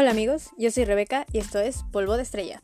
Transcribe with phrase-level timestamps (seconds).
[0.00, 2.62] Hola amigos, yo soy Rebeca y esto es Polvo de Estrella.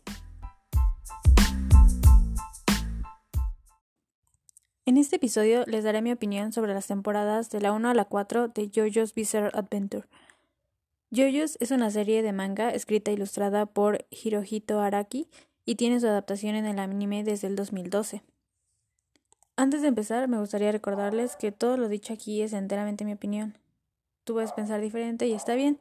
[4.87, 8.05] En este episodio les daré mi opinión sobre las temporadas de la 1 a la
[8.05, 10.07] 4 de JoJo's Bizarre Adventure.
[11.11, 15.29] JoJo's es una serie de manga escrita e ilustrada por Hirohito Araki
[15.65, 18.23] y tiene su adaptación en el anime desde el 2012.
[19.57, 23.59] Antes de empezar, me gustaría recordarles que todo lo dicho aquí es enteramente mi opinión.
[24.23, 25.81] Tú puedes pensar diferente y está bien,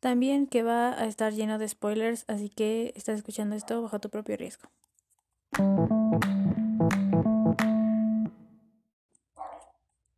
[0.00, 4.10] también que va a estar lleno de spoilers, así que estás escuchando esto bajo tu
[4.10, 4.68] propio riesgo.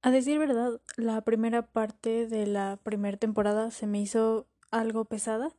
[0.02, 5.50] A decir verdad, la primera parte de la primera temporada se me hizo algo pesada.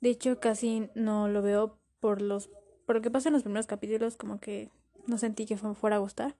[0.00, 2.50] De hecho, casi no lo veo por los
[2.86, 4.70] por lo que pasa en los primeros capítulos, como que
[5.06, 6.36] no sentí que fuera a gustar,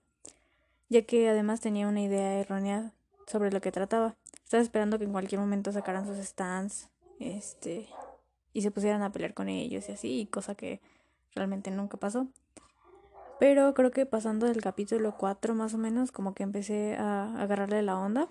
[0.87, 2.93] ya que además tenía una idea errónea
[3.25, 4.15] sobre lo que trataba.
[4.45, 6.89] Estaba esperando que en cualquier momento sacaran sus stands
[7.19, 7.87] este,
[8.53, 10.81] y se pusieran a pelear con ellos y así, cosa que
[11.33, 12.27] realmente nunca pasó.
[13.39, 17.81] Pero creo que pasando del capítulo 4 más o menos, como que empecé a agarrarle
[17.83, 18.29] la onda.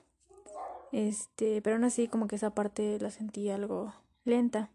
[0.93, 3.93] Este, pero aún así como que esa parte la sentí algo
[4.25, 4.71] lenta.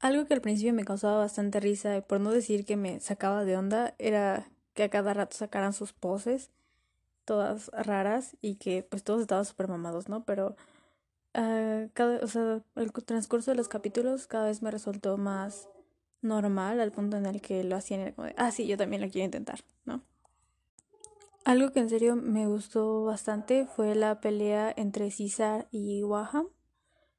[0.00, 3.56] Algo que al principio me causaba bastante risa, por no decir que me sacaba de
[3.56, 6.50] onda, era que a cada rato sacaran sus poses,
[7.24, 10.24] todas raras, y que pues todos estaban súper mamados, ¿no?
[10.24, 10.56] Pero
[11.34, 15.68] uh, cada, o sea, el transcurso de los capítulos cada vez me resultó más
[16.22, 19.08] normal al punto en el que lo hacían como de, ah, sí, yo también lo
[19.08, 20.02] quiero intentar, ¿no?
[21.44, 26.48] Algo que en serio me gustó bastante fue la pelea entre César y Waham.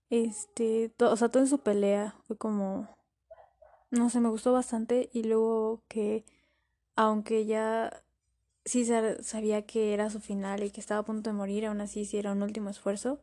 [0.09, 2.89] Este, o sea, todo en su pelea fue como,
[3.91, 6.25] no sé, me gustó bastante y luego que,
[6.95, 8.03] aunque ya
[8.65, 12.01] César sabía que era su final y que estaba a punto de morir, aún así
[12.01, 13.19] hiciera un último esfuerzo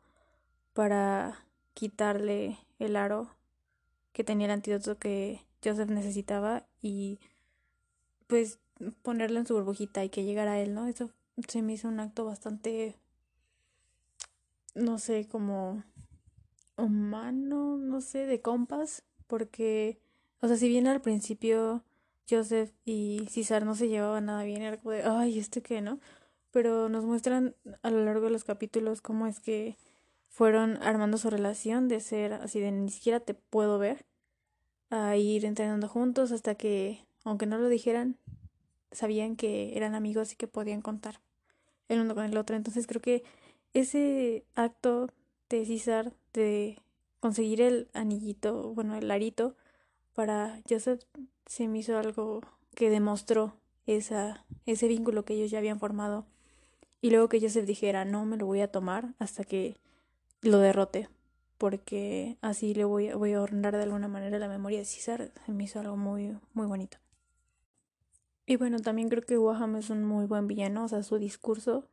[0.73, 3.31] para quitarle el aro
[4.13, 7.19] que tenía el antídoto que Joseph necesitaba y
[8.27, 8.59] pues
[9.03, 10.87] ponerlo en su burbujita y que llegara a él, ¿no?
[10.87, 11.11] Eso
[11.49, 12.97] se me hizo un acto bastante,
[14.75, 15.83] no sé, como
[16.77, 19.99] humano, no sé, de compas, porque,
[20.41, 21.85] o sea, si bien al principio
[22.29, 26.01] Joseph y César no se llevaban nada bien, era como de, ay, ¿este qué, no?
[26.51, 29.77] Pero nos muestran a lo largo de los capítulos cómo es que
[30.33, 34.07] fueron armando su relación de ser así de ni siquiera te puedo ver,
[34.89, 38.17] a ir entrenando juntos hasta que, aunque no lo dijeran,
[38.91, 41.21] sabían que eran amigos y que podían contar
[41.89, 42.57] el uno con el otro.
[42.57, 43.25] Entonces creo que
[43.75, 45.11] ese acto
[45.51, 46.79] de César de
[47.21, 49.55] conseguir el anillito, bueno, el arito
[50.15, 51.03] para Joseph
[51.45, 52.41] se me hizo algo
[52.75, 53.55] que demostró
[53.87, 56.25] esa, ese vínculo que ellos ya habían formado.
[57.03, 59.77] Y luego que Joseph dijera, no me lo voy a tomar hasta que
[60.43, 61.09] lo derrote,
[61.59, 65.33] porque así le voy, voy a ahorrar de alguna manera la memoria de César.
[65.47, 66.99] Se me hizo algo muy, muy bonito.
[68.47, 71.87] Y bueno, también creo que Waham es un muy buen villano, o sea, su discurso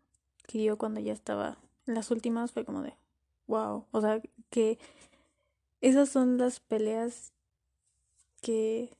[0.47, 2.95] que dio cuando ya estaba en las últimas fue como de
[3.47, 4.77] wow, o sea, que
[5.81, 7.33] esas son las peleas
[8.41, 8.95] que,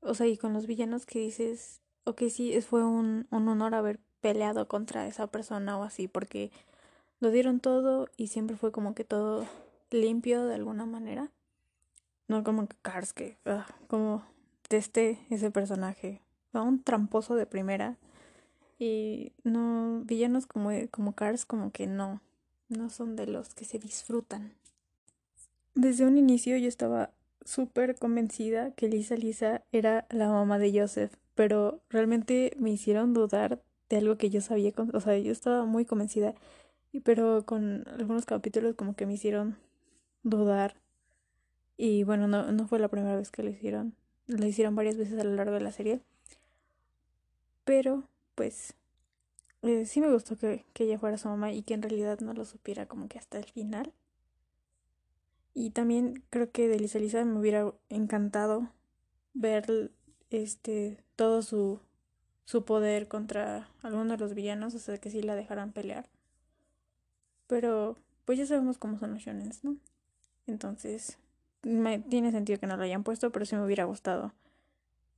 [0.00, 4.00] o sea, y con los villanos que dices, ok, sí, fue un, un honor haber
[4.20, 6.50] peleado contra esa persona o así, porque
[7.22, 9.46] lo dieron todo y siempre fue como que todo
[9.92, 11.30] limpio de alguna manera.
[12.26, 14.24] No como Cars, que uh, como
[14.68, 16.20] este ese personaje.
[16.52, 17.96] Un tramposo de primera.
[18.80, 22.20] Y no, villanos como, como Cars como que no,
[22.68, 24.52] no son de los que se disfrutan.
[25.76, 27.10] Desde un inicio yo estaba
[27.44, 33.62] súper convencida que Lisa Lisa era la mamá de Joseph, pero realmente me hicieron dudar
[33.88, 36.34] de algo que yo sabía, o sea, yo estaba muy convencida
[37.00, 39.56] pero con algunos capítulos como que me hicieron
[40.22, 40.76] dudar.
[41.76, 43.94] Y bueno, no, no fue la primera vez que lo hicieron.
[44.26, 46.00] Lo hicieron varias veces a lo largo de la serie.
[47.64, 48.04] Pero,
[48.34, 48.74] pues,
[49.62, 52.34] eh, sí me gustó que, que ella fuera su mamá y que en realidad no
[52.34, 53.92] lo supiera como que hasta el final.
[55.54, 58.70] Y también creo que de Lisa Lisa me hubiera encantado
[59.34, 59.92] ver
[60.30, 61.80] este todo su,
[62.44, 66.08] su poder contra alguno de los villanos, o sea que sí la dejaran pelear.
[67.52, 69.76] Pero pues ya sabemos cómo son los shonens, ¿no?
[70.46, 71.18] Entonces,
[71.62, 74.32] me, tiene sentido que no lo hayan puesto, pero sí me hubiera gustado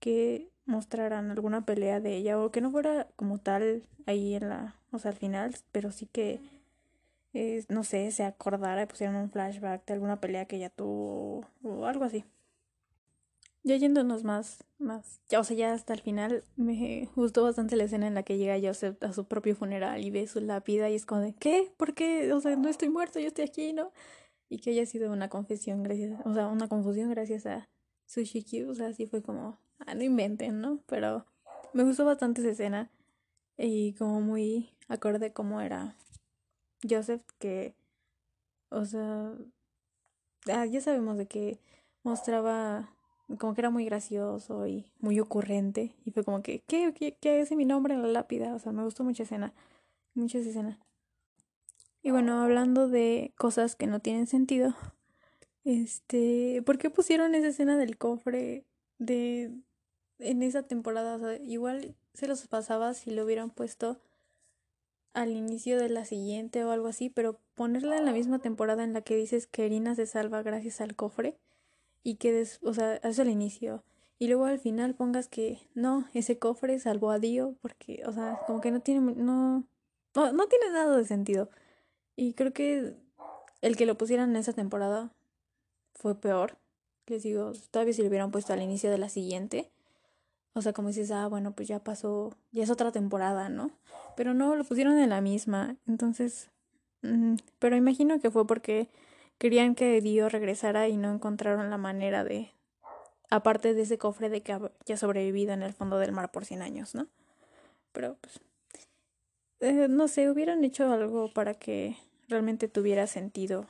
[0.00, 4.74] que mostraran alguna pelea de ella o que no fuera como tal ahí en la,
[4.90, 6.40] o sea, al final, pero sí que,
[7.34, 11.86] eh, no sé, se acordara pusieran un flashback de alguna pelea que ella tuvo o
[11.86, 12.24] algo así.
[13.66, 17.84] Ya yéndonos más, más, ya, o sea, ya hasta el final me gustó bastante la
[17.84, 20.94] escena en la que llega Joseph a su propio funeral y ve su lápida y
[20.94, 21.72] es como de, ¿qué?
[21.78, 22.32] ¿Por qué?
[22.34, 23.90] O sea, no estoy muerto, yo estoy aquí, ¿no?
[24.48, 27.68] y que haya sido una confesión gracias, o sea, una confusión gracias a
[28.06, 30.80] Sushi Q, o sea, así fue como, ah, no inventen, ¿no?
[30.86, 31.26] Pero
[31.72, 32.90] me gustó bastante esa escena
[33.56, 35.96] y como muy acorde como era
[36.88, 37.74] Joseph, que,
[38.70, 39.32] o sea,
[40.52, 41.58] ah, ya sabemos de que
[42.04, 42.93] mostraba
[43.38, 47.40] como que era muy gracioso y muy ocurrente y fue como que, ¿qué, qué, qué
[47.40, 48.54] hace mi nombre en la lápida?
[48.54, 49.54] O sea, me gustó mucha escena,
[50.14, 50.78] mucha escena.
[52.02, 54.74] Y bueno, hablando de cosas que no tienen sentido,
[55.64, 58.66] este, ¿por qué pusieron esa escena del cofre
[58.98, 59.50] de
[60.18, 61.36] en esa temporada?
[61.38, 63.98] Igual se los pasaba si lo hubieran puesto
[65.14, 68.92] al inicio de la siguiente o algo así, pero ponerla en la misma temporada en
[68.92, 71.38] la que dices que Erina se salva gracias al cofre
[72.04, 73.82] y que, des, o sea, hace al inicio
[74.18, 78.38] y luego al final pongas que no, ese cofre salvó a Dio porque, o sea,
[78.46, 79.64] como que no tiene, no,
[80.14, 81.50] no, no tiene nada de sentido.
[82.16, 82.94] Y creo que
[83.60, 85.12] el que lo pusieran en esa temporada
[85.94, 86.58] fue peor.
[87.06, 89.70] Les digo, todavía si lo hubieran puesto al inicio de la siguiente.
[90.54, 93.72] O sea, como dices, ah, bueno, pues ya pasó, ya es otra temporada, ¿no?
[94.16, 95.76] Pero no, lo pusieron en la misma.
[95.88, 96.50] Entonces,
[97.02, 98.88] mm, pero imagino que fue porque
[99.38, 102.52] querían que Dio regresara y no encontraron la manera de,
[103.30, 106.62] aparte de ese cofre de que ha sobrevivido en el fondo del mar por 100
[106.62, 107.08] años, ¿no?
[107.92, 108.40] Pero pues
[109.60, 111.96] eh, no sé, hubieran hecho algo para que
[112.28, 113.66] realmente tuviera sentido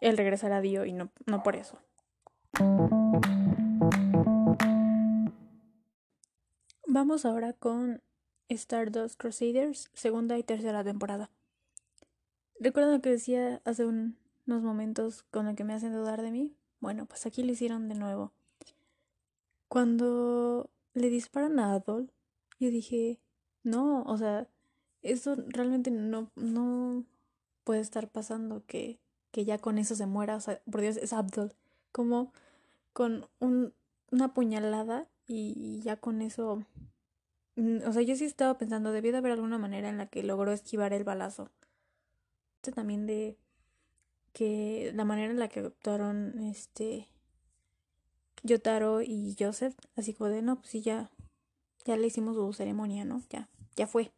[0.00, 1.78] el regresar a Dio y no, no por eso.
[6.86, 8.02] Vamos ahora con
[8.48, 11.30] Stardust Crusaders, segunda y tercera temporada.
[12.58, 13.84] ¿Recuerdan lo que decía hace
[14.50, 16.52] unos momentos con lo que me hacen dudar de mí?
[16.80, 18.32] Bueno, pues aquí lo hicieron de nuevo.
[19.68, 22.10] Cuando le disparan a Adol,
[22.58, 23.20] yo dije,
[23.62, 24.48] no, o sea,
[25.02, 27.04] eso realmente no, no
[27.62, 28.98] puede estar pasando que,
[29.30, 30.34] que ya con eso se muera.
[30.34, 31.54] O sea, por Dios, es Abdul.
[31.92, 32.32] Como
[32.92, 33.72] con un,
[34.10, 36.64] una puñalada y ya con eso.
[37.54, 40.24] Mm, o sea, yo sí estaba pensando, debió de haber alguna manera en la que
[40.24, 41.50] logró esquivar el balazo.
[42.56, 43.38] Este también de
[44.32, 47.08] que la manera en la que actuaron este
[48.42, 51.10] Yotaro y Joseph, así como de no, pues sí ya,
[51.84, 53.22] ya le hicimos su ceremonia, ¿no?
[53.30, 54.12] Ya, ya fue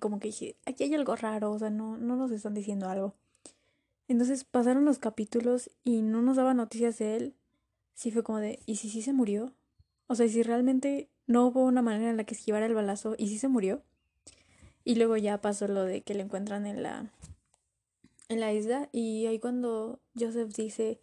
[0.00, 3.14] como que dije, aquí hay algo raro, o sea, no, no nos están diciendo algo.
[4.06, 7.34] Entonces pasaron los capítulos y no nos daba noticias de él.
[7.94, 9.52] Sí fue como de, ¿y si sí se murió?
[10.06, 13.28] O sea, si realmente no hubo una manera en la que esquivara el balazo y
[13.28, 13.82] si se murió.
[14.84, 17.10] Y luego ya pasó lo de que le encuentran en la
[18.28, 21.00] en la isla y ahí cuando Joseph dice,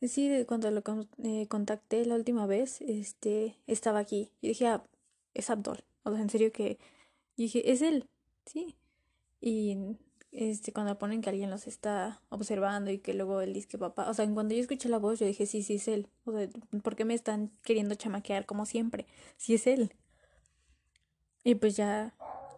[0.00, 0.82] sí, cuando lo
[1.24, 4.30] eh, contacté la última vez, este, estaba aquí.
[4.40, 4.82] Y dije, ah,
[5.34, 5.84] es Abdul.
[6.04, 6.78] O sea, en serio que
[7.36, 8.08] y dije, es él,
[8.46, 8.76] sí.
[9.40, 9.76] Y
[10.32, 14.08] este, cuando ponen que alguien los está observando y que luego él dice que papá,
[14.08, 16.08] o sea, cuando yo escuché la voz, yo dije, sí, sí es él.
[16.24, 16.48] O sea,
[16.82, 19.06] ¿por qué me están queriendo chamaquear como siempre?
[19.36, 19.92] Sí es él.
[21.44, 22.14] Y pues ya,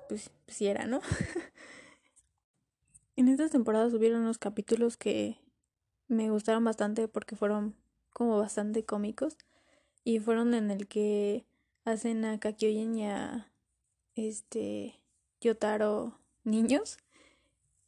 [0.09, 1.01] pues, sí era, ¿no?
[3.17, 5.39] en estas temporadas hubieron unos capítulos que
[6.09, 7.75] me gustaron bastante porque fueron
[8.13, 9.37] como bastante cómicos
[10.05, 11.45] y fueron en el que
[11.85, 13.51] hacen a Kakyoin y a
[14.15, 15.01] este
[15.41, 16.99] Yotaro niños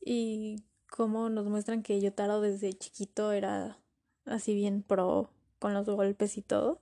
[0.04, 3.78] y cómo nos muestran que Yotaro desde chiquito era
[4.24, 6.80] así bien pro con los golpes y todo.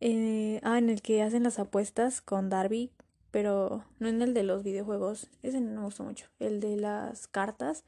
[0.00, 2.90] Eh, ah, en el que hacen las apuestas con Darby,
[3.34, 7.26] pero no en el de los videojuegos, ese no me gustó mucho, el de las
[7.26, 7.82] cartas,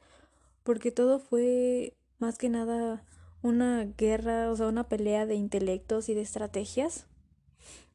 [0.63, 3.05] porque todo fue más que nada
[3.41, 7.07] una guerra, o sea, una pelea de intelectos y de estrategias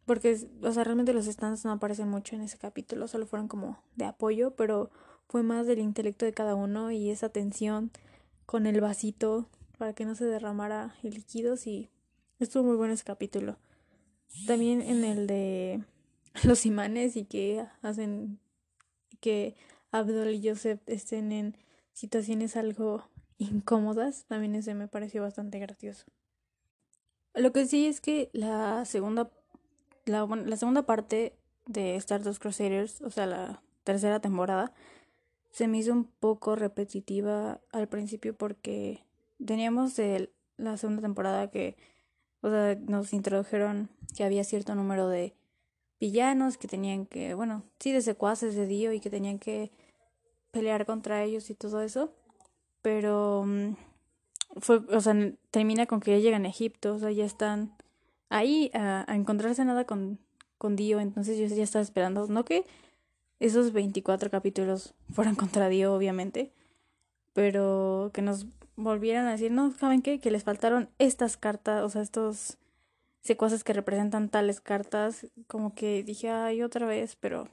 [0.06, 3.82] porque, o sea, realmente los stands no aparecen mucho en ese capítulo, solo fueron como
[3.97, 4.90] de apoyo, pero
[5.28, 7.90] fue más del intelecto de cada uno y esa tensión
[8.47, 11.90] con el vasito para que no se derramara el líquido, sí,
[12.38, 13.59] estuvo muy bueno ese capítulo.
[14.47, 15.85] También en el de
[16.44, 18.38] los imanes y que hacen
[19.20, 19.54] que
[19.90, 21.56] Abdul y Joseph estén en
[21.92, 23.08] situaciones algo
[23.38, 26.04] incómodas, también ese me pareció bastante gracioso.
[27.34, 29.30] Lo que sí es que la segunda
[30.04, 31.36] la, la segunda parte
[31.66, 34.72] de Stardust Crusaders, o sea, la tercera temporada,
[35.50, 39.04] se me hizo un poco repetitiva al principio porque
[39.44, 41.76] teníamos de la segunda temporada que,
[42.40, 45.34] o sea, nos introdujeron que había cierto número de
[46.02, 49.71] villanos que tenían que, bueno, sí, de secuaces de Dio y que tenían que
[50.50, 52.12] pelear contra ellos y todo eso,
[52.82, 53.76] pero mm,
[54.56, 55.14] fue, o sea,
[55.52, 57.73] termina con que ya llegan a Egipto, o sea, ya están
[58.30, 60.18] ahí a, encontrarse nada con,
[60.59, 62.64] con Dio, entonces yo ya estaba esperando, no que
[63.38, 66.50] esos 24 capítulos fueran contra Dio, obviamente,
[67.32, 70.18] pero que nos volvieran a decir, no, ¿saben qué?
[70.18, 72.59] Que les faltaron estas cartas, o sea, estos
[73.22, 77.48] secuaces que representan tales cartas, como que dije, ay, otra vez, pero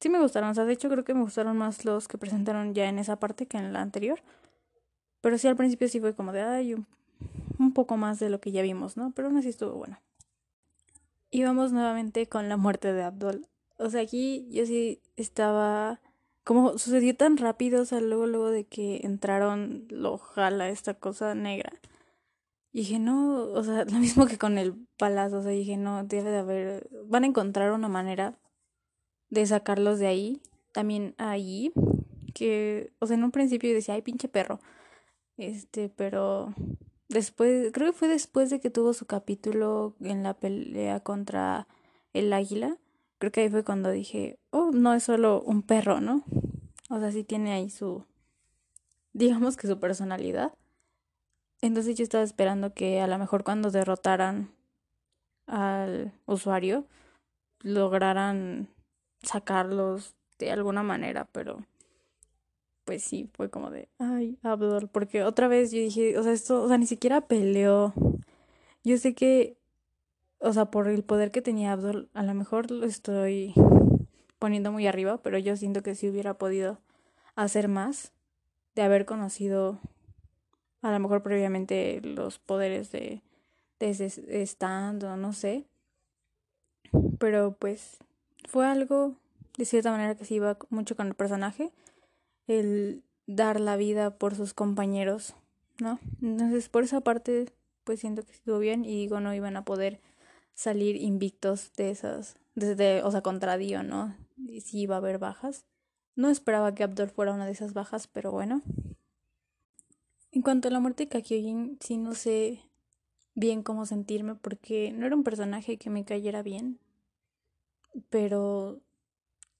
[0.00, 2.74] sí me gustaron, o sea, de hecho creo que me gustaron más los que presentaron
[2.74, 4.20] ya en esa parte que en la anterior,
[5.20, 6.86] pero sí al principio sí fue como de, ay, un,
[7.72, 9.12] poco más de lo que ya vimos, ¿no?
[9.14, 9.98] Pero aún así estuvo bueno.
[11.30, 13.46] Y vamos nuevamente con la muerte de Abdul.
[13.78, 16.00] O sea, aquí yo sí estaba
[16.44, 21.34] como sucedió tan rápido, o sea, luego, luego de que entraron, lo jala esta cosa
[21.34, 21.72] negra.
[22.76, 26.04] Y dije, no, o sea, lo mismo que con el palazo, o sea, dije, no,
[26.04, 28.38] debe de haber, van a encontrar una manera
[29.30, 30.42] de sacarlos de ahí,
[30.72, 31.72] también ahí,
[32.34, 34.60] que, o sea, en un principio decía, ay, pinche perro,
[35.38, 36.52] este, pero
[37.08, 41.68] después, creo que fue después de que tuvo su capítulo en la pelea contra
[42.12, 42.76] el águila,
[43.16, 46.24] creo que ahí fue cuando dije, oh, no es solo un perro, ¿no?
[46.90, 48.04] O sea, sí tiene ahí su,
[49.14, 50.52] digamos que su personalidad.
[51.66, 54.50] Entonces yo estaba esperando que a lo mejor cuando derrotaran
[55.46, 56.86] al usuario
[57.60, 58.68] lograran
[59.22, 61.64] sacarlos de alguna manera, pero
[62.84, 66.62] pues sí, fue como de, ay, Abdul, porque otra vez yo dije, o sea, esto,
[66.62, 67.92] o sea, ni siquiera peleó.
[68.84, 69.56] Yo sé que
[70.38, 73.54] o sea, por el poder que tenía Abdul, a lo mejor lo estoy
[74.38, 76.78] poniendo muy arriba, pero yo siento que si hubiera podido
[77.34, 78.12] hacer más,
[78.74, 79.80] de haber conocido
[80.86, 83.20] a lo mejor previamente los poderes de,
[83.80, 85.64] de ese stand o no sé.
[87.18, 87.96] Pero pues
[88.48, 89.14] fue algo
[89.58, 91.72] de cierta manera que se iba mucho con el personaje,
[92.46, 95.34] el dar la vida por sus compañeros,
[95.80, 95.98] ¿no?
[96.22, 97.46] Entonces por esa parte
[97.82, 100.00] pues siento que estuvo bien y digo no iban a poder
[100.54, 104.14] salir invictos de esas, desde, o sea, contra Dio, ¿no?
[104.36, 105.64] Y si iba a haber bajas.
[106.14, 108.62] No esperaba que Abdul fuera una de esas bajas, pero bueno.
[110.36, 112.60] En cuanto a la muerte de Kakyojin, sí no sé
[113.34, 116.78] bien cómo sentirme porque no era un personaje que me cayera bien,
[118.10, 118.78] pero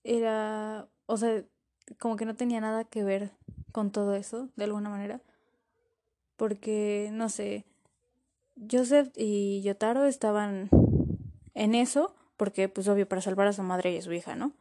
[0.03, 1.43] era, o sea,
[1.97, 3.31] como que no tenía nada que ver
[3.71, 5.19] con todo eso, de alguna manera,
[6.35, 7.65] porque, no sé,
[8.69, 10.69] Joseph y Yotaro estaban
[11.55, 14.51] en eso, porque pues obvio para salvar a su madre y a su hija, ¿no?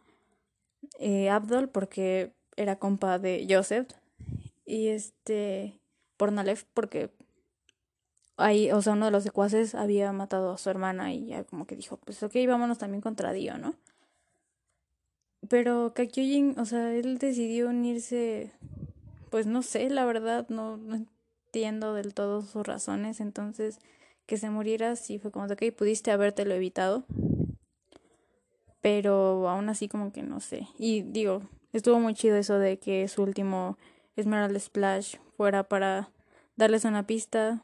[0.99, 3.91] Eh, Abdul porque era compa de Joseph
[4.65, 5.79] y este
[6.17, 7.11] por Nalef porque
[8.37, 11.67] ahí, o sea, uno de los secuaces había matado a su hermana y ya como
[11.67, 13.75] que dijo, pues ok, vámonos también contra Dio, ¿no?
[15.49, 18.53] Pero Kakyojin, o sea, él decidió unirse,
[19.31, 23.79] pues no sé, la verdad, no, no entiendo del todo sus razones, entonces
[24.27, 27.05] que se muriera, sí fue como de, ok, pudiste habértelo evitado.
[28.81, 30.69] Pero aún así como que no sé.
[30.79, 31.43] Y digo,
[31.73, 33.79] estuvo muy chido eso de que su último
[34.17, 36.11] Esmeralda Splash fuera para
[36.57, 37.63] darles una pista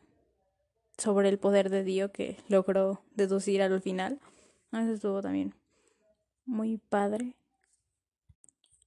[0.98, 4.20] sobre el poder de Dio que logró deducir al final.
[4.72, 5.54] Eso estuvo también
[6.44, 7.34] muy padre.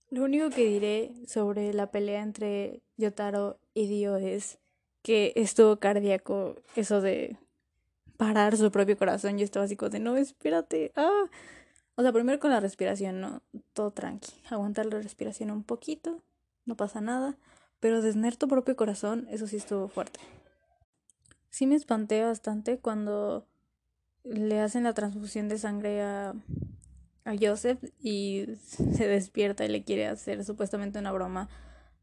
[0.10, 4.60] Lo único que diré sobre la pelea entre Yotaro y Dio es
[5.02, 7.38] que estuvo cardíaco eso de
[8.18, 9.38] parar su propio corazón.
[9.38, 10.92] Yo estaba así como de, no, espérate.
[10.96, 11.26] Ah.
[11.96, 13.42] O sea, primero con la respiración, ¿no?
[13.74, 14.34] Todo tranqui.
[14.50, 16.22] Aguantar la respiración un poquito,
[16.66, 17.38] no pasa nada.
[17.86, 20.20] Pero desner tu propio corazón, eso sí estuvo fuerte.
[21.52, 23.46] Sí me espanté bastante cuando
[24.24, 26.34] le hacen la transfusión de sangre a,
[27.26, 31.48] a Joseph y se despierta y le quiere hacer supuestamente una broma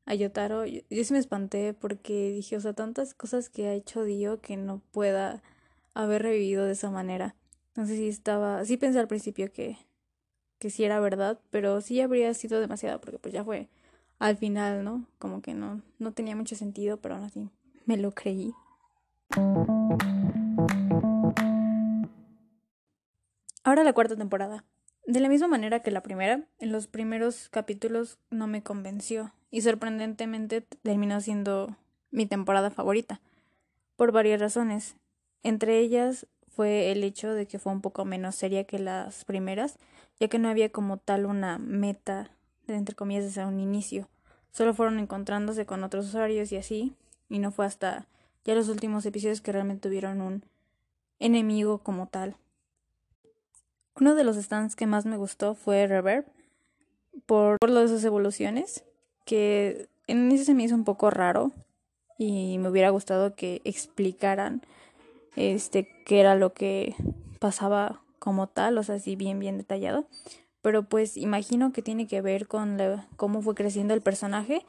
[0.07, 0.67] a Yotaro.
[0.67, 4.41] Yo, yo sí me espanté porque dije, o sea, tantas cosas que ha hecho Dio
[4.41, 5.43] que no pueda
[5.95, 7.35] haber revivido de esa manera.
[7.75, 9.79] No sé si estaba, sí pensé al principio que,
[10.61, 13.69] que sí era verdad, pero sí habría sido demasiado porque pues ya fue
[14.23, 15.05] al final, ¿no?
[15.19, 17.51] Como que no, no tenía mucho sentido, pero aún así
[17.87, 18.55] me lo creí.
[23.65, 24.65] Ahora la cuarta temporada.
[25.09, 29.63] De la misma manera que la primera, en los primeros capítulos no me convenció y
[29.63, 31.77] sorprendentemente terminó siendo
[32.13, 33.21] mi temporada favorita,
[33.97, 34.95] por varias razones.
[35.43, 39.81] Entre ellas fue el hecho de que fue un poco menos seria que las primeras,
[40.21, 42.31] ya que no había como tal una meta,
[42.77, 44.09] entre comillas, desde un inicio.
[44.51, 46.95] Solo fueron encontrándose con otros usuarios y así,
[47.29, 48.07] y no fue hasta
[48.45, 50.45] ya los últimos episodios que realmente tuvieron un
[51.19, 52.37] enemigo como tal.
[53.99, 56.27] Uno de los stands que más me gustó fue Reverb,
[57.27, 58.85] por, por lo de sus evoluciones,
[59.25, 61.53] que en inicio se me hizo un poco raro
[62.19, 64.63] y me hubiera gustado que explicaran
[65.37, 66.95] este, qué era lo que
[67.39, 70.07] pasaba como tal, o sea, así bien, bien detallado.
[70.63, 72.79] Pero pues imagino que tiene que ver con
[73.17, 74.65] cómo fue creciendo el personaje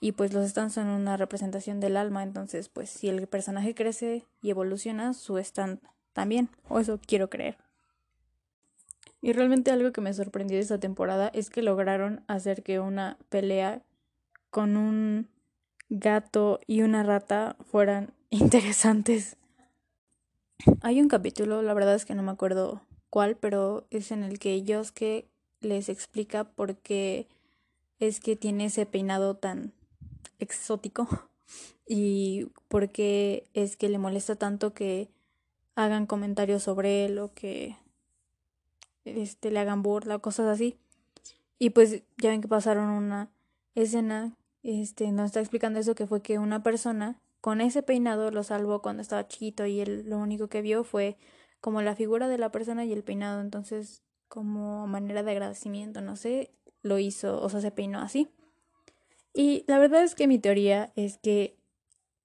[0.00, 4.24] y pues los stands son una representación del alma, entonces pues si el personaje crece
[4.42, 5.80] y evoluciona, su stand
[6.12, 7.56] también, o eso quiero creer.
[9.20, 13.18] Y realmente algo que me sorprendió de esta temporada es que lograron hacer que una
[13.28, 13.82] pelea
[14.50, 15.28] con un
[15.88, 19.36] gato y una rata fueran interesantes.
[20.82, 24.38] Hay un capítulo, la verdad es que no me acuerdo cuál, pero es en el
[24.38, 25.28] que Yosuke
[25.60, 27.28] les explica por qué
[27.98, 29.72] es que tiene ese peinado tan
[30.38, 31.08] exótico
[31.86, 35.08] y por qué es que le molesta tanto que
[35.74, 37.76] hagan comentarios sobre él o que
[39.04, 40.76] este le hagan burla cosas así.
[41.58, 43.30] Y pues ya ven que pasaron una
[43.74, 48.42] escena este nos está explicando eso que fue que una persona con ese peinado lo
[48.42, 51.16] salvó cuando estaba chiquito y él lo único que vio fue
[51.60, 56.16] como la figura de la persona y el peinado, entonces como manera de agradecimiento, no
[56.16, 56.50] sé,
[56.82, 58.28] lo hizo, o sea, se peinó así.
[59.34, 61.56] Y la verdad es que mi teoría es que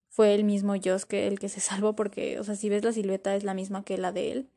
[0.10, 0.74] fue el mismo
[1.08, 3.84] que el que se salvó porque, o sea, si ves la silueta es la misma
[3.84, 4.50] que la de él.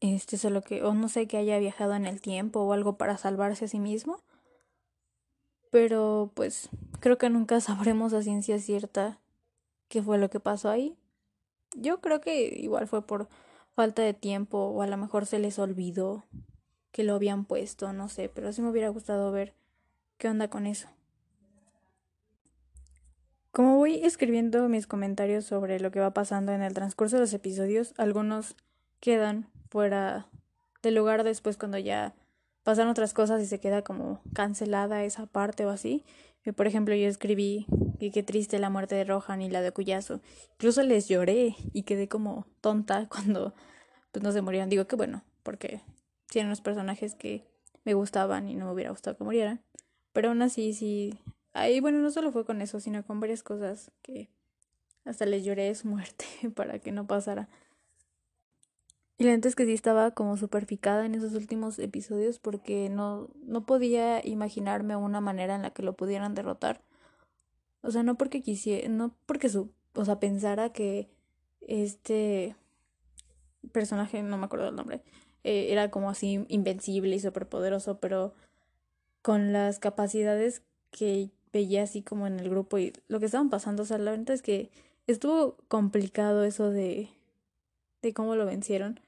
[0.00, 3.16] Este, solo que, o no sé, que haya viajado en el tiempo o algo para
[3.16, 4.22] salvarse a sí mismo.
[5.70, 6.68] Pero pues
[7.00, 9.18] creo que nunca sabremos a ciencia cierta
[9.88, 10.96] qué fue lo que pasó ahí.
[11.76, 13.28] Yo creo que igual fue por
[13.74, 16.24] falta de tiempo o a lo mejor se les olvidó
[16.92, 19.52] que lo habían puesto, no sé, pero sí me hubiera gustado ver
[20.16, 20.88] qué onda con eso.
[23.50, 27.32] Como voy escribiendo mis comentarios sobre lo que va pasando en el transcurso de los
[27.34, 28.56] episodios, algunos
[29.00, 30.26] quedan fuera
[30.82, 32.14] del lugar después cuando ya
[32.64, 36.04] pasan otras cosas y se queda como cancelada esa parte o así.
[36.56, 37.66] por ejemplo, yo escribí
[37.98, 40.20] que qué triste la muerte de Rohan y la de Cuyazo.
[40.54, 43.54] Incluso les lloré y quedé como tonta cuando
[44.12, 44.68] pues no se murieron.
[44.68, 45.80] Digo que bueno, porque
[46.28, 47.44] tienen unos personajes que
[47.84, 49.62] me gustaban y no me hubiera gustado que murieran.
[50.12, 51.18] Pero aún así, sí.
[51.52, 54.28] Ahí, bueno, no solo fue con eso, sino con varias cosas que
[55.04, 57.48] hasta les lloré su muerte para que no pasara.
[59.16, 62.88] Y la gente es que sí estaba como súper picada en esos últimos episodios porque
[62.88, 66.82] no, no podía imaginarme una manera en la que lo pudieran derrotar.
[67.84, 71.08] O sea, no porque quisiera, no porque su, o sea, pensara que
[71.60, 72.56] este
[73.72, 75.02] personaje, no me acuerdo el nombre,
[75.44, 78.34] eh, era como así invencible y superpoderoso, pero
[79.22, 83.84] con las capacidades que veía así como en el grupo y lo que estaban pasando,
[83.84, 84.70] o sea, la verdad es que
[85.06, 87.08] estuvo complicado eso de,
[88.02, 89.00] de cómo lo vencieron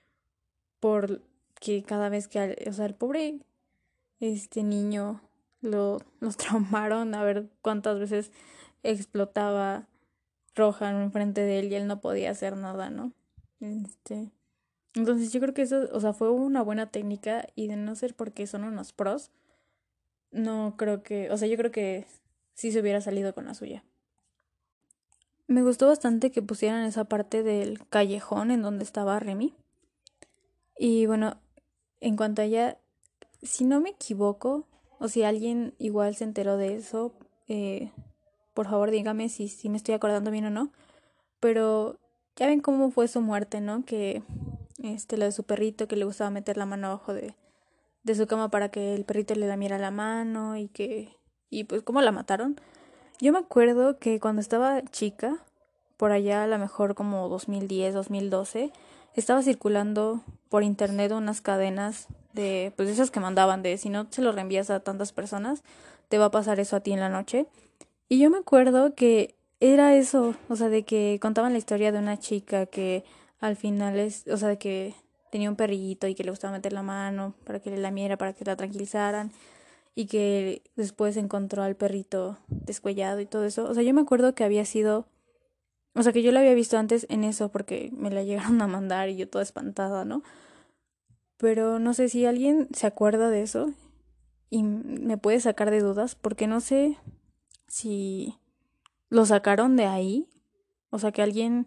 [0.80, 3.40] porque cada vez que, o sea, el pobre
[4.20, 5.20] este niño
[5.60, 8.30] lo los traumaron a ver cuántas veces
[8.90, 9.86] explotaba
[10.54, 13.12] Rohan enfrente de él y él no podía hacer nada, ¿no?
[13.60, 14.30] Este,
[14.94, 18.14] entonces yo creo que eso, o sea, fue una buena técnica y de no ser
[18.14, 19.30] porque son unos pros,
[20.30, 22.06] no creo que, o sea, yo creo que
[22.54, 23.84] sí se hubiera salido con la suya.
[25.48, 29.54] Me gustó bastante que pusieran esa parte del callejón en donde estaba Remy.
[30.78, 31.38] Y bueno,
[32.00, 32.78] en cuanto a ella,
[33.42, 34.66] si no me equivoco,
[34.98, 37.14] o si alguien igual se enteró de eso,
[37.48, 37.92] eh,
[38.56, 40.70] por favor dígame si, si me estoy acordando bien o no.
[41.38, 41.98] Pero
[42.34, 43.84] ya ven cómo fue su muerte, ¿no?
[43.84, 44.22] Que
[44.82, 47.34] este, lo de su perrito, que le gustaba meter la mano abajo de,
[48.02, 51.14] de su cama para que el perrito le lamiera la mano y que...
[51.50, 52.56] Y pues cómo la mataron.
[53.20, 55.36] Yo me acuerdo que cuando estaba chica,
[55.98, 58.72] por allá a lo mejor como 2010, 2012,
[59.14, 64.22] estaba circulando por internet unas cadenas de, pues esas que mandaban de si no se
[64.22, 65.62] lo reenvías a tantas personas,
[66.08, 67.46] te va a pasar eso a ti en la noche.
[68.08, 71.98] Y yo me acuerdo que era eso, o sea, de que contaban la historia de
[71.98, 73.04] una chica que
[73.40, 74.94] al final es, o sea, de que
[75.30, 78.32] tenía un perrito y que le gustaba meter la mano para que le lamiera, para
[78.32, 79.32] que la tranquilizaran
[79.94, 83.64] y que después encontró al perrito descuellado y todo eso.
[83.68, 85.06] O sea, yo me acuerdo que había sido
[85.96, 88.66] o sea, que yo la había visto antes en eso porque me la llegaron a
[88.66, 90.22] mandar y yo toda espantada, ¿no?
[91.38, 93.72] Pero no sé si alguien se acuerda de eso
[94.48, 96.98] y me puede sacar de dudas porque no sé
[97.68, 98.38] si
[99.08, 100.28] lo sacaron de ahí.
[100.90, 101.66] O sea, que alguien,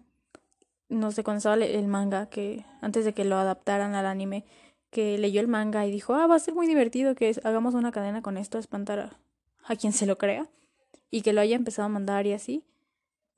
[0.88, 4.46] no sé, cuando estaba el manga, que antes de que lo adaptaran al anime,
[4.90, 7.92] que leyó el manga y dijo, ah, va a ser muy divertido que hagamos una
[7.92, 9.20] cadena con esto, a espantar a,
[9.66, 10.50] a quien se lo crea.
[11.12, 12.64] Y que lo haya empezado a mandar y así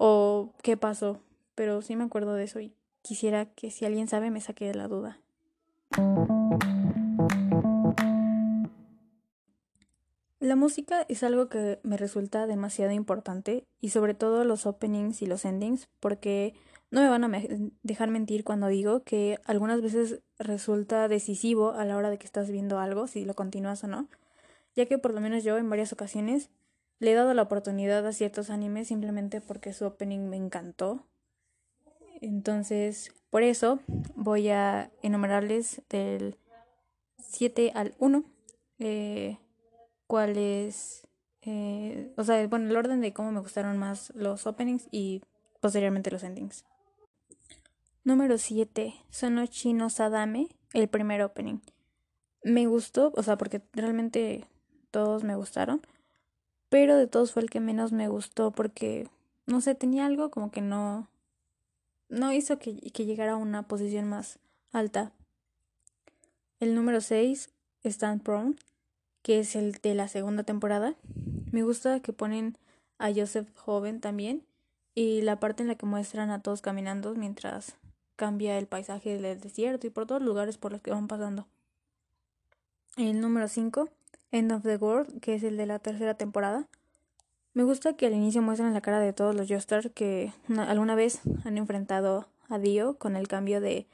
[0.03, 1.19] o qué pasó,
[1.53, 4.73] pero sí me acuerdo de eso y quisiera que si alguien sabe me saque de
[4.73, 5.19] la duda.
[10.41, 15.27] La música es algo que me resulta demasiado importante y sobre todo los openings y
[15.27, 16.55] los endings porque
[16.89, 17.41] no me van a
[17.83, 22.49] dejar mentir cuando digo que algunas veces resulta decisivo a la hora de que estás
[22.49, 24.07] viendo algo, si lo continúas o no,
[24.75, 26.49] ya que por lo menos yo en varias ocasiones
[26.97, 31.05] le he dado la oportunidad a ciertos animes simplemente porque su opening me encantó.
[32.19, 33.79] Entonces, por eso
[34.15, 36.35] voy a enumerarles del
[37.19, 38.23] 7 al 1
[38.79, 39.37] eh,
[40.11, 41.07] cuál es,
[41.41, 45.21] eh, o sea, bueno, el orden de cómo me gustaron más los openings y
[45.61, 46.65] posteriormente los endings.
[48.03, 51.59] Número 7, Sono Chino Sadame, el primer opening.
[52.43, 54.49] Me gustó, o sea, porque realmente
[54.91, 55.79] todos me gustaron,
[56.67, 59.07] pero de todos fue el que menos me gustó porque,
[59.45, 61.07] no sé, tenía algo como que no,
[62.09, 64.39] no hizo que, que llegara a una posición más
[64.73, 65.13] alta.
[66.59, 67.49] El número 6,
[67.85, 68.57] Stand Prone,
[69.21, 70.95] que es el de la segunda temporada.
[71.51, 72.57] Me gusta que ponen
[72.97, 74.43] a Joseph joven también
[74.95, 77.75] y la parte en la que muestran a todos caminando mientras
[78.15, 81.47] cambia el paisaje del desierto y por todos los lugares por los que van pasando.
[82.97, 83.89] El número 5,
[84.31, 86.67] End of the World, que es el de la tercera temporada.
[87.53, 91.21] Me gusta que al inicio muestran la cara de todos los Joestar que alguna vez
[91.43, 93.87] han enfrentado a Dio con el cambio de,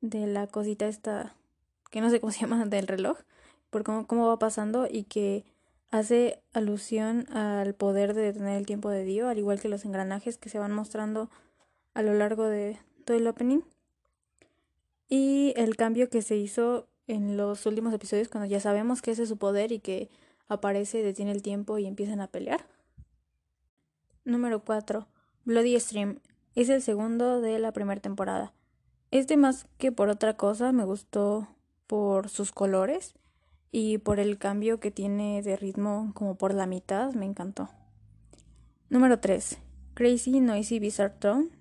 [0.00, 1.34] de la cosita esta,
[1.90, 3.18] que no sé cómo se llama, del reloj,
[3.70, 5.44] por cómo, cómo va pasando y que
[5.90, 10.38] hace alusión al poder de detener el tiempo de Dio, al igual que los engranajes
[10.38, 11.30] que se van mostrando
[11.94, 13.62] a lo largo de, el opening.
[15.08, 19.22] Y el cambio que se hizo en los últimos episodios cuando ya sabemos que ese
[19.22, 20.10] es su poder y que
[20.46, 22.66] aparece, detiene el tiempo y empiezan a pelear.
[24.24, 25.06] Número 4.
[25.44, 26.20] Bloody Stream.
[26.54, 28.52] Es el segundo de la primera temporada.
[29.10, 31.48] Este más que por otra cosa me gustó
[31.86, 33.14] por sus colores
[33.70, 37.68] y por el cambio que tiene de ritmo como por la mitad, me encantó.
[38.88, 39.58] Número 3.
[39.94, 41.58] Crazy Noisy Bizarre Tone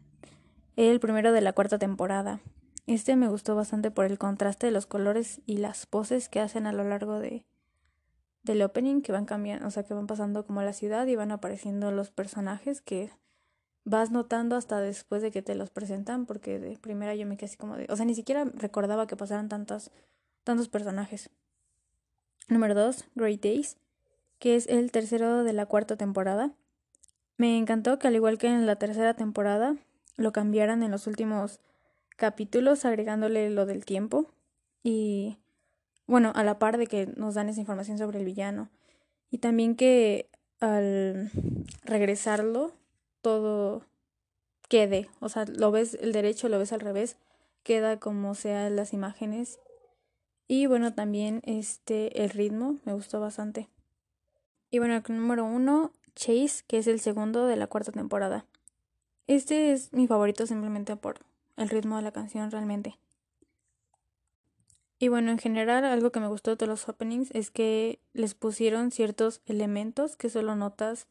[0.77, 2.39] el primero de la cuarta temporada.
[2.85, 6.67] Este me gustó bastante por el contraste de los colores y las poses que hacen
[6.67, 7.43] a lo largo de
[8.43, 11.31] del opening que van cambiando, o sea, que van pasando como la ciudad y van
[11.31, 13.11] apareciendo los personajes que
[13.83, 17.47] vas notando hasta después de que te los presentan, porque de primera yo me quedé
[17.47, 19.91] así como de, o sea, ni siquiera recordaba que pasaran tantos
[20.45, 21.29] tantos personajes.
[22.49, 23.77] Número 2, Great Days,
[24.39, 26.53] que es el tercero de la cuarta temporada.
[27.38, 29.75] Me encantó que al igual que en la tercera temporada,
[30.15, 31.60] lo cambiaran en los últimos
[32.15, 34.25] capítulos agregándole lo del tiempo
[34.81, 35.38] y
[36.07, 38.69] bueno, a la par de que nos dan esa información sobre el villano
[39.29, 40.29] y también que
[40.60, 41.29] al
[41.83, 42.71] regresarlo
[43.21, 43.83] todo
[44.69, 47.17] quede, o sea, lo ves el derecho, lo ves al revés,
[47.63, 49.60] queda como sea las imágenes
[50.47, 53.69] y bueno, también este el ritmo me gustó bastante.
[54.69, 58.45] Y bueno, el número uno, Chase, que es el segundo de la cuarta temporada.
[59.27, 61.19] Este es mi favorito simplemente por
[61.57, 62.97] el ritmo de la canción realmente.
[64.99, 68.91] Y bueno, en general algo que me gustó de los openings es que les pusieron
[68.91, 71.07] ciertos elementos que solo notas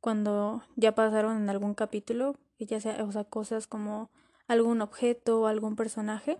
[0.00, 4.10] cuando ya pasaron en algún capítulo, que ya sea, o sea, cosas como
[4.46, 6.38] algún objeto o algún personaje.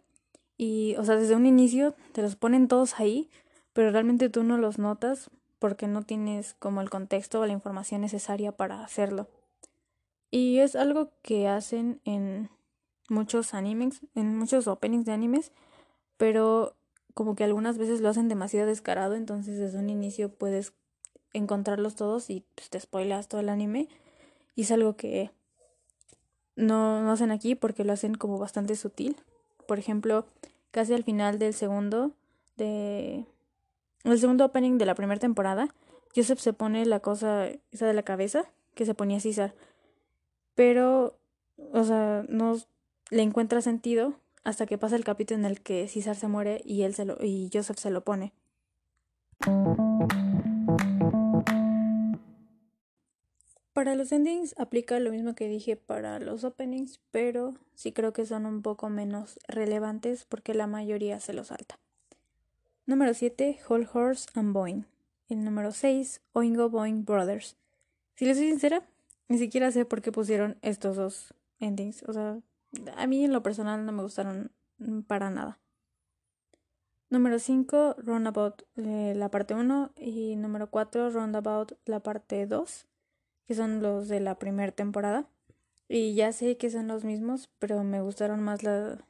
[0.57, 3.31] Y, o sea, desde un inicio te los ponen todos ahí,
[3.73, 8.01] pero realmente tú no los notas porque no tienes como el contexto o la información
[8.01, 9.29] necesaria para hacerlo.
[10.31, 12.51] Y es algo que hacen en
[13.09, 15.53] muchos animes, en muchos openings de animes,
[16.17, 16.75] pero
[17.15, 20.75] como que algunas veces lo hacen demasiado descarado, entonces desde un inicio puedes
[21.33, 23.89] encontrarlos todos y pues, te spoilas todo el anime.
[24.55, 25.31] Y es algo que
[26.57, 29.17] no, no hacen aquí porque lo hacen como bastante sutil.
[29.67, 30.27] Por ejemplo,
[30.71, 32.13] casi al final del segundo
[32.57, 33.27] de
[34.05, 35.69] el segundo opening de la primera temporada,
[36.15, 39.55] Joseph se pone la cosa esa de la cabeza que se ponía César
[40.57, 41.17] pero,
[41.73, 42.57] o sea, no
[43.11, 46.83] le encuentra sentido hasta que pasa el capítulo en el que César se muere y
[46.83, 48.33] él se lo, y Joseph se lo pone.
[53.77, 58.25] Para los endings aplica lo mismo que dije para los openings, pero sí creo que
[58.25, 61.79] son un poco menos relevantes porque la mayoría se lo salta.
[62.87, 64.87] Número 7, Whole Horse and Boing.
[65.29, 67.59] El número 6, Oingo Boing Brothers.
[68.15, 68.83] Si les soy sincera,
[69.29, 72.03] ni siquiera sé por qué pusieron estos dos endings.
[72.05, 72.41] O sea,
[72.97, 74.53] a mí en lo personal no me gustaron
[75.07, 75.59] para nada.
[77.11, 82.87] Número 5, Roundabout eh, la parte 1 y número 4, Roundabout la parte 2,
[83.47, 85.29] que son los de la primera temporada.
[85.89, 89.05] Y ya sé que son los mismos, pero me gustaron más la,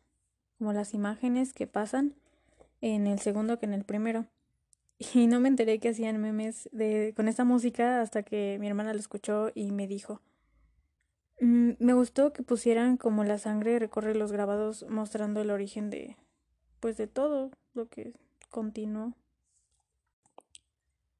[0.59, 2.15] como las imágenes que pasan
[2.81, 4.27] en el segundo que en el primero.
[5.15, 8.95] Y no me enteré que hacían memes de, con esta música hasta que mi hermana
[8.95, 10.23] lo escuchó y me dijo.
[11.41, 16.17] Mm, me gustó que pusieran como la sangre recorre los grabados mostrando el origen de,
[16.81, 18.15] pues de todo lo que
[18.49, 19.13] continuó.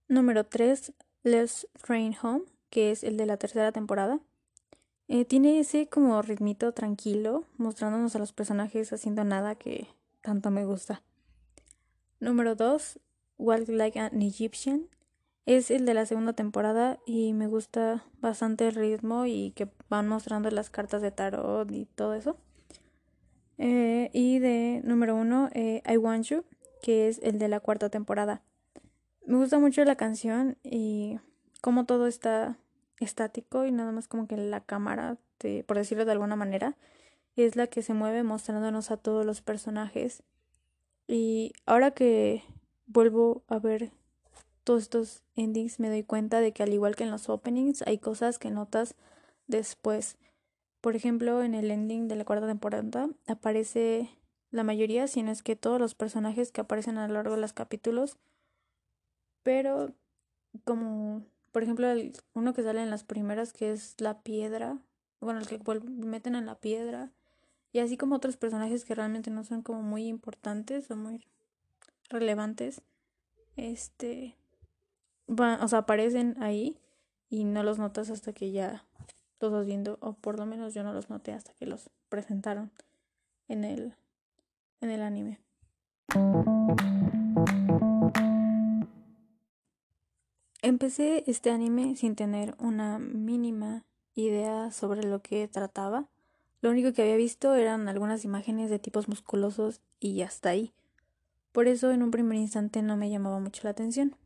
[0.09, 0.93] Número 3.
[1.23, 2.45] Let's Train Home,
[2.77, 4.21] que es el de la tercera temporada.
[5.09, 9.89] Eh, tiene ese como ritmito tranquilo, mostrándonos a los personajes haciendo nada que
[10.21, 11.03] tanto me gusta.
[12.21, 13.01] Número 2,
[13.39, 14.91] Walk Like an Egyptian.
[15.47, 20.07] Es el de la segunda temporada y me gusta bastante el ritmo y que van
[20.07, 22.37] mostrando las cartas de tarot y todo eso.
[23.57, 26.45] Eh, y de número 1, eh, I Want You,
[26.83, 28.43] que es el de la cuarta temporada.
[29.25, 31.19] Me gusta mucho la canción y
[31.63, 32.59] cómo todo está
[33.01, 35.19] estático y nada más como que la cámara,
[35.67, 36.77] por decirlo de alguna manera,
[37.37, 40.23] es la que se mueve mostrándonos a todos los personajes.
[41.07, 42.43] Y ahora que
[42.87, 43.93] vuelvo a ver
[44.65, 47.99] todos estos endings me doy cuenta de que al igual que en los openings hay
[47.99, 48.97] cosas que notas
[49.47, 50.17] después.
[50.81, 54.11] Por ejemplo, en el ending de la cuarta temporada aparece
[54.51, 57.41] la mayoría, si no es que todos los personajes que aparecen a lo largo de
[57.41, 58.17] los capítulos,
[59.43, 59.93] pero
[60.65, 61.23] como
[61.57, 61.89] por ejemplo,
[62.35, 64.77] uno que sale en las primeras, que es la piedra,
[65.23, 67.13] bueno, el que meten en la piedra,
[67.73, 71.25] y así como otros personajes que realmente no son como muy importantes o muy
[72.11, 72.83] relevantes,
[73.57, 74.37] este,
[75.27, 76.77] van, o sea, aparecen ahí
[77.31, 78.85] y no los notas hasta que ya
[79.41, 82.71] los vas viendo, o por lo menos yo no los noté hasta que los presentaron
[83.49, 83.95] en el,
[84.83, 85.41] en el anime.
[90.67, 93.85] Empecé este anime sin tener una mínima
[94.17, 96.09] idea sobre lo que trataba.
[96.61, 100.73] Lo único que había visto eran algunas imágenes de tipos musculosos y hasta ahí.
[101.53, 104.17] Por eso en un primer instante no me llamaba mucho la atención.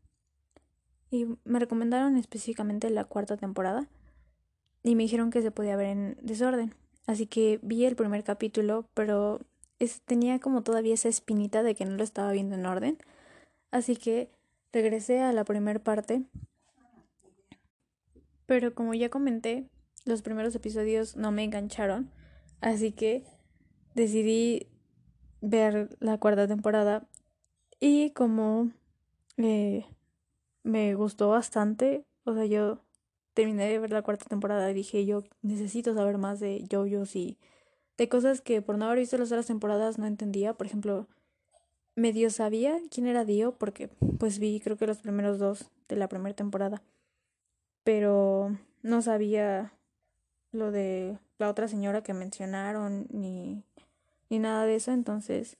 [1.11, 3.87] Y me recomendaron específicamente la cuarta temporada
[4.81, 6.73] y me dijeron que se podía ver en desorden.
[7.05, 9.41] Así que vi el primer capítulo, pero
[10.05, 12.97] tenía como todavía esa espinita de que no lo estaba viendo en orden.
[13.69, 14.31] Así que
[14.73, 16.23] Regresé a la primera parte,
[18.45, 19.69] pero como ya comenté,
[20.05, 22.09] los primeros episodios no me engancharon,
[22.61, 23.23] así que
[23.95, 24.67] decidí
[25.41, 27.07] ver la cuarta temporada
[27.79, 28.71] y como
[29.37, 29.85] eh,
[30.63, 32.79] me gustó bastante, o sea, yo
[33.33, 37.37] terminé de ver la cuarta temporada y dije yo necesito saber más de JoJo's y
[37.97, 41.07] de cosas que por no haber visto las otras temporadas no entendía, por ejemplo,
[41.95, 46.07] medio sabía quién era Dio porque pues vi creo que los primeros dos de la
[46.07, 46.81] primera temporada.
[47.83, 49.73] Pero no sabía
[50.51, 53.63] lo de la otra señora que mencionaron ni,
[54.29, 54.91] ni nada de eso.
[54.91, 55.57] Entonces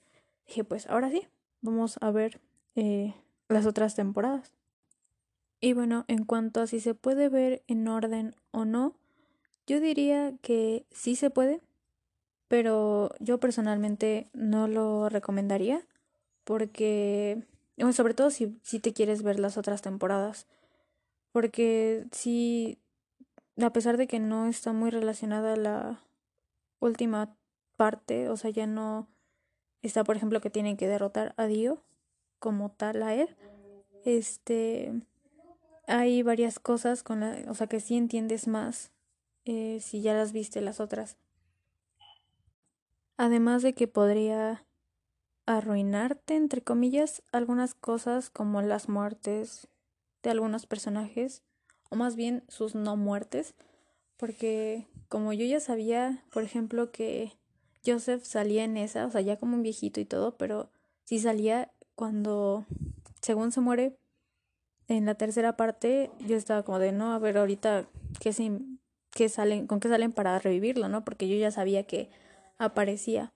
[0.48, 1.28] dije pues ahora sí,
[1.62, 2.40] vamos a ver
[2.76, 3.14] eh,
[3.50, 4.54] las otras temporadas.
[5.60, 8.96] Y bueno, en cuanto a si se puede ver en orden o no,
[9.68, 11.62] yo diría que sí se puede,
[12.48, 15.86] pero yo personalmente no lo recomendaría
[16.52, 17.46] porque,
[17.94, 20.48] sobre todo si, si te quieres ver las otras temporadas,
[21.32, 22.78] porque si,
[23.56, 26.04] a pesar de que no está muy relacionada la
[26.82, 27.38] última
[27.78, 29.08] parte, o sea, ya no
[29.82, 31.82] está, por ejemplo, que tienen que derrotar a Dio
[32.38, 33.34] como tal a él,
[34.04, 34.92] este,
[35.88, 38.92] hay varias cosas con la, o sea, que sí entiendes más
[39.46, 41.16] eh, si ya las viste las otras.
[43.16, 44.66] Además de que podría
[45.46, 49.68] arruinarte, entre comillas, algunas cosas como las muertes
[50.24, 51.44] de algunos personajes,
[51.90, 53.56] o más bien sus no muertes,
[54.18, 57.34] porque como yo ya sabía, por ejemplo, que
[57.86, 60.70] Joseph salía en esa, o sea, ya como un viejito y todo, pero
[61.04, 62.66] sí salía cuando,
[63.22, 63.98] según se muere,
[64.88, 67.88] en la tercera parte, yo estaba como de, no, a ver, ahorita,
[68.20, 68.34] ¿qué,
[69.12, 71.04] qué salen, con qué salen para revivirlo, no?
[71.04, 72.10] Porque yo ya sabía que
[72.58, 73.34] aparecía.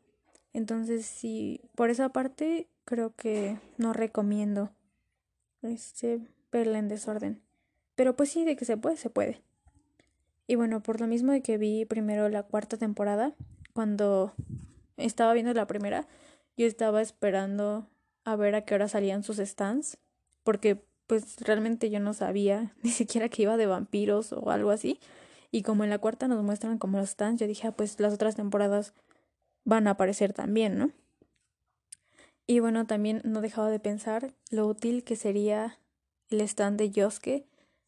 [0.56, 4.72] Entonces, sí, por esa parte creo que no recomiendo
[5.62, 7.41] este verla en desorden.
[7.96, 9.41] Pero pues sí, de que se puede, se puede.
[10.48, 13.36] Y bueno, por lo mismo de que vi primero la cuarta temporada,
[13.74, 14.34] cuando
[14.96, 16.08] estaba viendo la primera,
[16.56, 17.89] yo estaba esperando
[18.24, 19.98] a ver a qué hora salían sus stands,
[20.46, 25.02] porque pues realmente yo no sabía ni siquiera que iba de vampiros o algo así.
[25.52, 28.13] Y como en la cuarta nos muestran como los stands, yo dije, ah, pues las
[28.13, 28.94] otras temporadas
[29.65, 30.91] van a aparecer también, ¿no?
[32.47, 35.80] Y bueno, también no dejaba de pensar lo útil que sería
[36.30, 37.47] el stand de Yosuke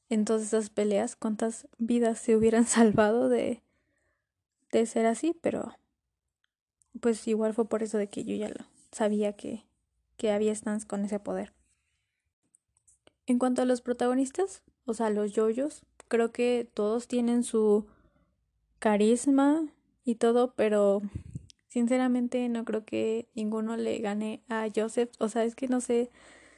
[0.09, 3.61] en todas esas peleas, cuántas vidas se hubieran salvado de,
[4.71, 5.75] de ser así, pero
[6.99, 9.65] pues igual fue por eso de que yo ya lo sabía que,
[10.17, 11.53] que había stands con ese poder.
[13.27, 17.85] En cuanto a los protagonistas, o sea, los yoyos, creo que todos tienen su
[18.79, 19.67] carisma
[20.05, 21.01] y todo, pero
[21.67, 25.12] Sinceramente no creo que ninguno le gane a Joseph.
[25.19, 26.10] O sea, es que no sé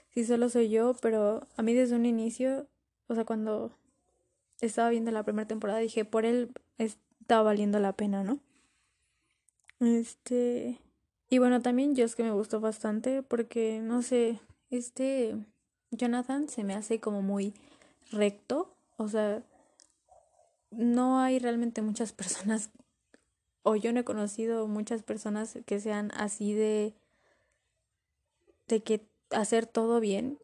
[0.10, 2.68] si solo soy yo, pero a mí desde un inicio
[3.10, 3.72] o sea, cuando
[4.62, 8.40] estaba viendo la primera temporada, dije, por él estaba valiendo la pena, ¿no?
[9.80, 10.80] Este,
[11.28, 15.36] y bueno, también yo es que me gustó bastante porque, no sé, este
[15.90, 17.56] Jonathan se me hace como muy
[18.12, 19.42] recto, o sea,
[20.70, 22.70] no hay realmente muchas personas,
[23.64, 26.94] o yo no he conocido muchas personas que sean así de,
[28.68, 30.40] de que hacer todo bien.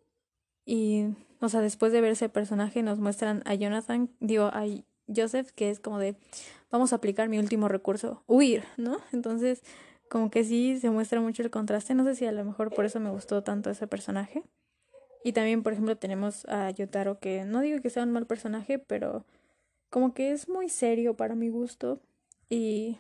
[0.66, 1.06] Y,
[1.42, 4.66] o sea, después de ver ese personaje nos muestran a Jonathan, digo, a
[5.14, 6.16] Joseph, que es como de,
[6.72, 8.98] vamos a aplicar mi último recurso, huir, ¿no?
[9.12, 9.62] Entonces,
[10.10, 11.94] como que sí se muestra mucho el contraste.
[11.94, 14.44] No sé si a lo mejor por eso me gustó tanto ese personaje.
[15.24, 18.78] Y también, por ejemplo, tenemos a Yotaro, que no digo que sea un mal personaje,
[18.78, 19.26] pero
[19.90, 22.00] como que es muy serio para mi gusto.
[22.50, 23.00] Y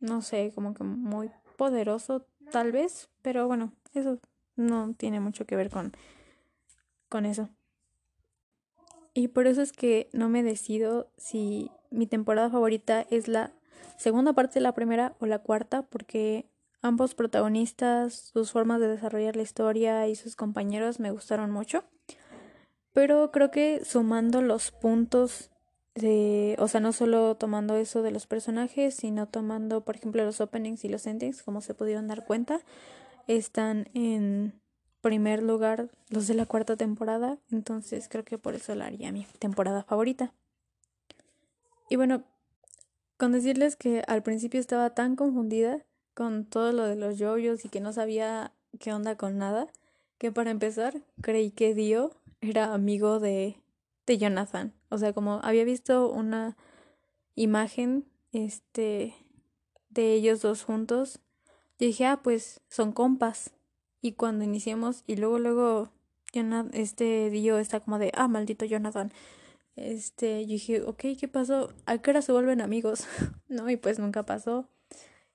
[0.00, 4.18] no sé, como que muy poderoso tal vez, pero bueno, eso
[4.56, 5.92] no tiene mucho que ver con,
[7.08, 7.48] con eso.
[9.14, 13.52] Y por eso es que no me decido si mi temporada favorita es la
[13.96, 16.50] segunda parte de la primera o la cuarta, porque
[16.82, 21.84] ambos protagonistas, sus formas de desarrollar la historia y sus compañeros me gustaron mucho.
[22.92, 25.50] Pero creo que sumando los puntos
[25.96, 30.40] de, o sea, no solo tomando eso de los personajes, sino tomando, por ejemplo, los
[30.40, 32.60] openings y los endings, como se pudieron dar cuenta,
[33.26, 34.52] están en
[35.00, 39.26] primer lugar los de la cuarta temporada, entonces creo que por eso la haría mi
[39.38, 40.32] temporada favorita.
[41.88, 42.24] Y bueno,
[43.16, 45.82] con decirles que al principio estaba tan confundida
[46.12, 49.68] con todo lo de los yoyos y que no sabía qué onda con nada,
[50.18, 53.56] que para empezar creí que Dio era amigo de,
[54.06, 54.72] de Jonathan.
[54.88, 56.56] O sea, como había visto una
[57.34, 59.14] imagen este
[59.90, 61.20] de ellos dos juntos,
[61.78, 63.52] yo dije, ah, pues son compas.
[64.00, 65.90] Y cuando iniciamos, y luego, luego,
[66.72, 69.12] este Dio está como de, ah, maldito Jonathan.
[69.74, 71.72] Este, yo dije, ok, ¿qué pasó?
[71.84, 73.06] ¿A qué hora se vuelven amigos?
[73.48, 74.68] no, y pues nunca pasó.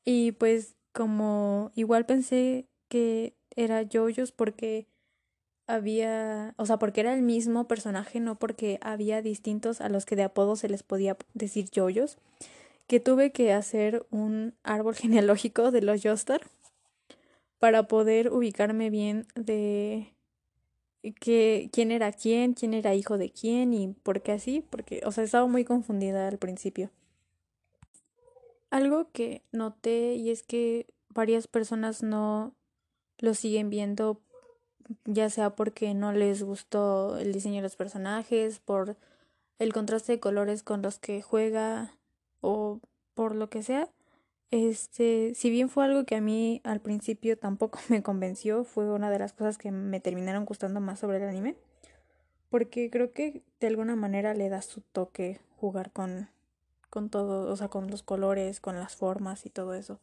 [0.03, 4.87] Y pues como igual pensé que era Jojo's porque
[5.67, 10.15] había, o sea, porque era el mismo personaje, no porque había distintos a los que
[10.15, 12.17] de apodo se les podía decir Jojo's,
[12.87, 16.41] que tuve que hacer un árbol genealógico de los Joestar
[17.59, 20.13] para poder ubicarme bien de
[21.19, 25.11] que quién era quién, quién era hijo de quién y por qué así, porque, o
[25.11, 26.91] sea, estaba muy confundida al principio.
[28.69, 32.55] Algo que noté y es que varias personas no
[33.19, 34.21] lo siguen viendo,
[35.05, 38.97] ya sea porque no les gustó el diseño de los personajes, por
[39.59, 41.93] el contraste de colores con los que juega
[42.41, 42.79] o
[43.13, 43.89] por lo que sea.
[44.51, 49.09] Este, si bien fue algo que a mí al principio tampoco me convenció, fue una
[49.09, 51.55] de las cosas que me terminaron gustando más sobre el anime,
[52.49, 56.29] porque creo que de alguna manera le da su toque jugar con
[56.91, 59.99] con todo, o sea, con los colores, con las formas y todo eso.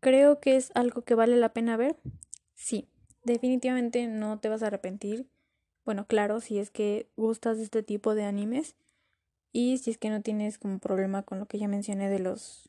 [0.00, 1.96] Creo que es algo que vale la pena ver.
[2.54, 2.88] Sí,
[3.24, 5.26] definitivamente no te vas a arrepentir.
[5.84, 8.74] Bueno, claro, si es que gustas de este tipo de animes
[9.52, 12.68] y si es que no tienes como problema con lo que ya mencioné de los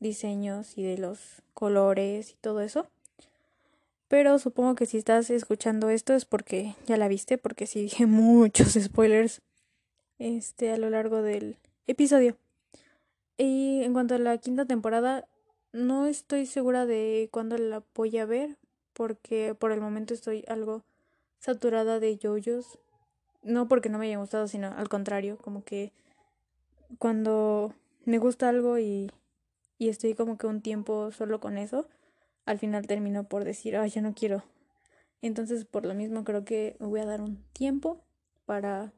[0.00, 2.86] diseños y de los colores y todo eso.
[4.08, 8.06] Pero supongo que si estás escuchando esto es porque ya la viste, porque sí dije
[8.06, 9.40] muchos spoilers
[10.18, 12.36] este a lo largo del episodio.
[13.38, 15.26] Y en cuanto a la quinta temporada,
[15.72, 18.56] no estoy segura de cuándo la voy a ver,
[18.92, 20.82] porque por el momento estoy algo
[21.38, 22.78] saturada de yoyos.
[23.42, 25.92] No porque no me haya gustado, sino al contrario, como que
[26.98, 27.74] cuando
[28.04, 29.10] me gusta algo y,
[29.78, 31.88] y estoy como que un tiempo solo con eso,
[32.46, 34.44] al final termino por decir, ay, ya no quiero.
[35.22, 38.00] Entonces, por lo mismo, creo que me voy a dar un tiempo
[38.44, 38.92] para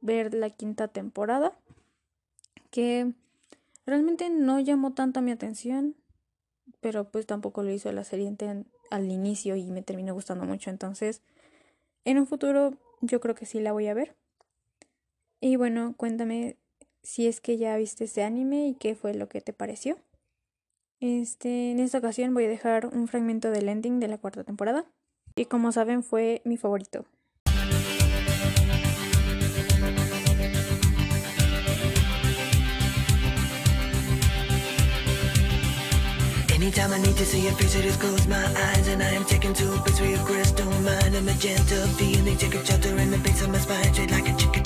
[0.00, 1.56] ver la quinta temporada,
[2.70, 3.12] que
[3.86, 5.94] realmente no llamó tanta mi atención,
[6.80, 8.34] pero pues tampoco lo hizo la serie
[8.90, 10.70] al inicio y me terminó gustando mucho.
[10.70, 11.22] Entonces,
[12.04, 14.16] en un futuro yo creo que sí la voy a ver.
[15.40, 16.56] Y bueno, cuéntame
[17.02, 19.96] si es que ya viste este anime y qué fue lo que te pareció.
[21.00, 24.84] Este, en esta ocasión voy a dejar un fragmento del ending de la cuarta temporada.
[25.34, 27.06] Y como saben fue mi favorito.
[36.60, 37.48] Anytime I need to see
[37.80, 39.24] just close my eyes And I am
[41.24, 41.32] a
[41.96, 43.16] feeling, a in the
[43.48, 44.62] my spine like a chicken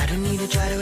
[0.00, 0.80] I don't need to try to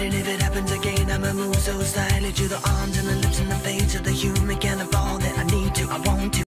[0.00, 3.50] And if it happens again, move so slightly To the arms and the lips and
[3.50, 6.42] the face the human of all that I need to, I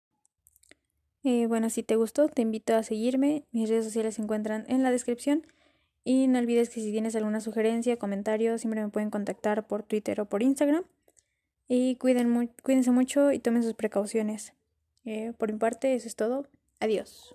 [1.23, 3.45] Eh, bueno, si te gustó, te invito a seguirme.
[3.53, 5.47] Mis redes sociales se encuentran en la descripción.
[6.03, 10.19] Y no olvides que si tienes alguna sugerencia, comentario, siempre me pueden contactar por Twitter
[10.23, 10.85] o por Instagram.
[11.69, 14.53] Y cuiden cuídense mucho y tomen sus precauciones.
[15.05, 16.47] Eh, por mi parte, eso es todo.
[16.81, 17.35] Adiós.